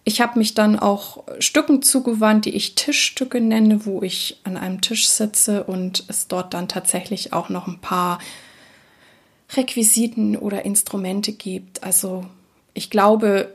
Ich 0.04 0.20
habe 0.20 0.38
mich 0.38 0.54
dann 0.54 0.78
auch 0.78 1.24
Stücken 1.40 1.82
zugewandt, 1.82 2.44
die 2.44 2.54
ich 2.54 2.74
Tischstücke 2.74 3.40
nenne, 3.40 3.86
wo 3.86 4.02
ich 4.02 4.40
an 4.44 4.56
einem 4.56 4.80
Tisch 4.80 5.08
sitze 5.08 5.64
und 5.64 6.04
es 6.08 6.28
dort 6.28 6.54
dann 6.54 6.68
tatsächlich 6.68 7.32
auch 7.32 7.48
noch 7.48 7.66
ein 7.66 7.80
paar 7.80 8.18
Requisiten 9.50 10.36
oder 10.36 10.64
Instrumente 10.64 11.32
gibt. 11.32 11.82
Also 11.82 12.24
ich 12.72 12.90
glaube, 12.90 13.54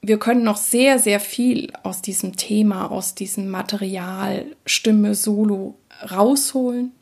wir 0.00 0.18
können 0.18 0.44
noch 0.44 0.56
sehr, 0.56 0.98
sehr 0.98 1.20
viel 1.20 1.72
aus 1.82 2.02
diesem 2.02 2.36
Thema, 2.36 2.90
aus 2.90 3.14
diesem 3.14 3.48
Material 3.48 4.46
Stimme, 4.64 5.14
Solo 5.14 5.74
rausholen. 6.10 6.92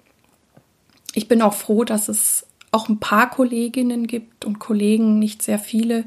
Ich 1.14 1.28
bin 1.28 1.42
auch 1.42 1.54
froh, 1.54 1.84
dass 1.84 2.08
es 2.08 2.46
auch 2.72 2.88
ein 2.88 3.00
paar 3.00 3.30
Kolleginnen 3.30 4.06
gibt 4.06 4.44
und 4.44 4.58
Kollegen, 4.58 5.18
nicht 5.18 5.42
sehr 5.42 5.58
viele, 5.58 6.04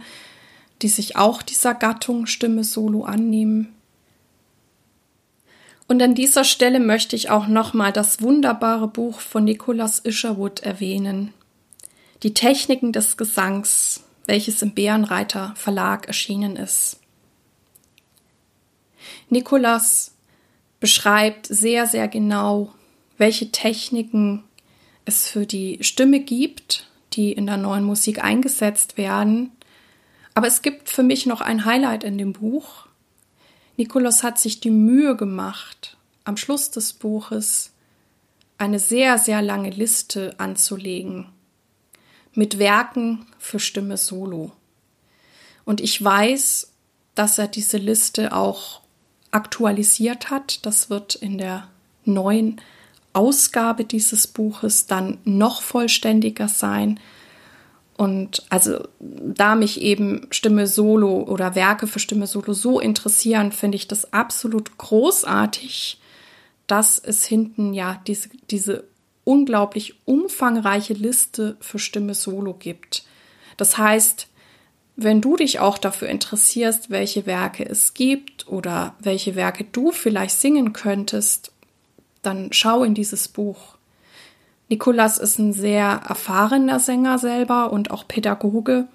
die 0.82 0.88
sich 0.88 1.16
auch 1.16 1.42
dieser 1.42 1.74
Gattung 1.74 2.26
Stimme 2.26 2.64
Solo 2.64 3.04
annehmen. 3.04 3.74
Und 5.88 6.02
an 6.04 6.14
dieser 6.14 6.44
Stelle 6.44 6.80
möchte 6.80 7.16
ich 7.16 7.32
auch 7.32 7.48
nochmal 7.48 7.92
das 7.92 8.22
wunderbare 8.22 8.88
Buch 8.88 9.20
von 9.20 9.44
Nicholas 9.44 10.00
Isherwood 10.00 10.60
erwähnen. 10.60 11.34
Die 12.24 12.34
Techniken 12.34 12.92
des 12.92 13.18
Gesangs, 13.18 14.04
welches 14.26 14.62
im 14.62 14.74
Bärenreiter 14.74 15.54
Verlag 15.56 16.08
erschienen 16.08 16.56
ist. 16.56 17.00
Nicholas 19.30 20.14
beschreibt 20.80 21.48
sehr, 21.48 21.88
sehr 21.88 22.08
genau, 22.08 22.74
welche 23.18 23.52
Techniken 23.52 24.44
es 25.06 25.28
für 25.28 25.46
die 25.46 25.80
Stimme 25.82 26.20
gibt, 26.20 26.88
die 27.14 27.32
in 27.32 27.46
der 27.46 27.58
neuen 27.58 27.84
Musik 27.84 28.24
eingesetzt 28.24 28.98
werden 28.98 29.52
aber 30.40 30.48
es 30.48 30.62
gibt 30.62 30.90
für 30.90 31.04
mich 31.04 31.26
noch 31.26 31.42
ein 31.42 31.66
Highlight 31.66 32.06
in 32.06 32.18
dem 32.18 32.32
Buch. 32.32 32.88
Nikolaus 33.76 34.24
hat 34.24 34.40
sich 34.40 34.62
die 34.62 34.70
Mühe 34.70 35.18
gemacht, 35.18 35.98
am 36.24 36.38
Schluss 36.38 36.72
des 36.72 36.94
Buches 36.94 37.74
eine 38.58 38.80
sehr, 38.80 39.18
sehr 39.18 39.42
lange 39.42 39.70
Liste 39.70 40.36
anzulegen 40.38 41.28
mit 42.34 42.60
Werken 42.60 43.26
für 43.38 43.60
Stimme 43.60 43.98
Solo. 43.98 44.52
Und 45.66 45.82
ich 45.82 46.04
weiß, 46.04 46.72
dass 47.16 47.38
er 47.38 47.48
diese 47.48 47.78
Liste 47.78 48.34
auch 48.34 48.82
aktualisiert 49.32 50.30
hat. 50.30 50.66
Das 50.66 50.90
wird 50.90 51.16
in 51.16 51.38
der 51.38 51.68
neuen 52.06 52.62
Ausgabe 53.14 53.84
dieses 53.84 54.28
Buches 54.28 54.88
dann 54.88 55.18
noch 55.26 55.62
vollständiger 55.62 56.48
sein. 56.48 57.00
Und 57.98 58.44
also 58.50 58.88
da 59.00 59.56
mich 59.56 59.82
eben 59.82 60.28
Stimme 60.32 60.68
Solo 60.68 61.24
oder 61.24 61.56
Werke 61.56 61.86
für 61.86 62.00
Stimme 62.00 62.28
Solo 62.28 62.54
so 62.54 62.80
interessieren, 62.80 63.52
finde 63.52 63.76
ich 63.76 63.88
das 63.90 64.14
absolut 64.14 64.78
großartig, 64.78 66.00
dass 66.66 66.98
es 67.00 67.26
hinten 67.26 67.74
ja 67.74 68.02
diese, 68.08 68.30
diese 68.50 68.86
unglaublich 69.30 69.94
umfangreiche 70.06 70.96
Liste 70.96 71.56
für 71.60 71.78
Stimme 71.78 72.16
Solo 72.16 72.56
gibt. 72.56 73.04
Das 73.58 73.78
heißt, 73.78 74.28
wenn 74.96 75.22
du 75.22 75.36
dich 75.36 75.60
auch 75.60 75.78
dafür 75.78 76.10
interessierst, 76.10 76.90
welche 76.90 77.28
Werke 77.28 77.64
es 77.64 77.94
gibt 77.94 78.48
oder 78.48 78.96
welche 79.00 79.36
Werke 79.36 79.66
du 79.66 79.92
vielleicht 79.92 80.36
singen 80.36 80.74
könntest, 80.74 81.52
dann 82.24 82.52
schau 82.54 82.84
in 82.84 82.96
dieses 82.96 83.28
Buch. 83.28 83.78
Nikolas 84.68 85.20
ist 85.20 85.38
ein 85.38 85.54
sehr 85.54 86.02
erfahrener 86.08 86.80
Sänger 86.80 87.20
selber 87.20 87.72
und 87.72 87.92
auch 87.92 88.08
Pädagoge. 88.08 88.88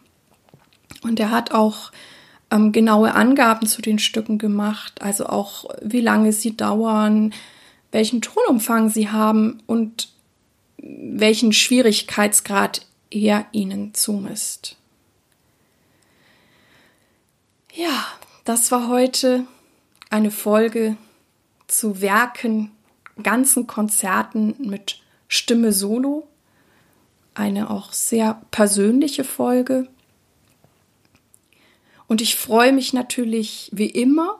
Und 1.05 1.21
er 1.21 1.31
hat 1.31 1.53
auch 1.53 1.93
ähm, 2.51 2.73
genaue 2.73 3.15
Angaben 3.15 3.69
zu 3.69 3.83
den 3.83 4.01
Stücken 4.01 4.39
gemacht, 4.39 5.01
also 5.01 5.27
auch 5.27 5.67
wie 5.81 6.01
lange 6.01 6.33
sie 6.33 6.57
dauern, 6.57 7.33
welchen 7.93 8.21
Tonumfang 8.21 8.89
sie 8.89 9.11
haben 9.11 9.63
und 9.67 10.14
welchen 10.87 11.53
Schwierigkeitsgrad 11.53 12.87
er 13.11 13.47
ihnen 13.53 13.95
zumisst. 13.95 14.77
Ja, 17.73 18.07
das 18.45 18.71
war 18.71 18.89
heute 18.89 19.47
eine 20.11 20.31
Folge 20.31 20.97
zu 21.67 22.01
Werken, 22.01 22.71
ganzen 23.23 23.67
Konzerten 23.67 24.55
mit 24.59 25.01
Stimme 25.27 25.73
Solo. 25.73 26.29
Eine 27.35 27.71
auch 27.71 27.93
sehr 27.93 28.43
persönliche 28.51 29.25
Folge. 29.25 29.89
Und 32.07 32.21
ich 32.21 32.37
freue 32.37 32.73
mich 32.73 32.93
natürlich 32.93 33.71
wie 33.73 33.89
immer 33.89 34.39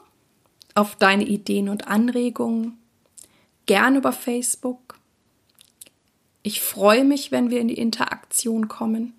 auf 0.75 0.95
deine 0.97 1.25
Ideen 1.25 1.69
und 1.69 1.89
Anregungen. 1.89 2.79
Gern 3.67 3.97
über 3.97 4.13
Facebook. 4.13 4.84
Ich 6.47 6.61
freue 6.61 7.05
mich, 7.05 7.33
wenn 7.33 7.49
wir 7.49 7.59
in 7.59 7.69
die 7.69 7.79
Interaktion 7.79 8.69
kommen. 8.69 9.15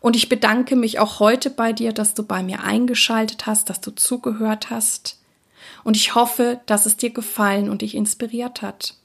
Und 0.00 0.16
ich 0.16 0.28
bedanke 0.28 0.74
mich 0.74 0.98
auch 0.98 1.20
heute 1.20 1.48
bei 1.48 1.72
dir, 1.72 1.92
dass 1.92 2.14
du 2.14 2.24
bei 2.24 2.42
mir 2.42 2.64
eingeschaltet 2.64 3.46
hast, 3.46 3.70
dass 3.70 3.80
du 3.80 3.92
zugehört 3.92 4.68
hast. 4.68 5.20
Und 5.84 5.96
ich 5.96 6.16
hoffe, 6.16 6.60
dass 6.66 6.86
es 6.86 6.96
dir 6.96 7.10
gefallen 7.10 7.70
und 7.70 7.82
dich 7.82 7.94
inspiriert 7.94 8.62
hat. 8.62 8.96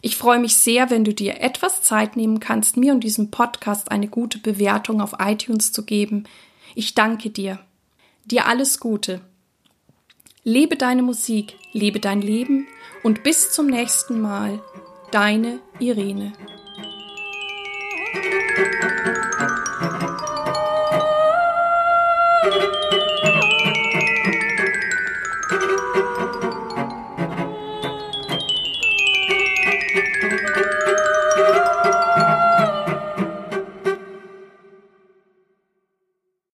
Ich 0.00 0.16
freue 0.16 0.40
mich 0.40 0.56
sehr, 0.56 0.90
wenn 0.90 1.04
du 1.04 1.14
dir 1.14 1.40
etwas 1.40 1.82
Zeit 1.82 2.16
nehmen 2.16 2.40
kannst, 2.40 2.76
mir 2.76 2.92
und 2.92 3.04
diesem 3.04 3.30
Podcast 3.30 3.92
eine 3.92 4.08
gute 4.08 4.38
Bewertung 4.38 5.00
auf 5.00 5.14
iTunes 5.20 5.70
zu 5.70 5.84
geben. 5.84 6.24
Ich 6.74 6.94
danke 6.94 7.30
dir. 7.30 7.60
Dir 8.24 8.48
alles 8.48 8.80
Gute. 8.80 9.20
Lebe 10.42 10.76
deine 10.76 11.02
Musik, 11.02 11.54
lebe 11.72 12.00
dein 12.00 12.20
Leben 12.20 12.66
und 13.04 13.22
bis 13.22 13.52
zum 13.52 13.68
nächsten 13.68 14.20
Mal. 14.20 14.60
Deine 15.12 15.60
Irene. 15.78 16.32